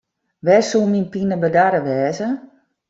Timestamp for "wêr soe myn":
0.45-1.05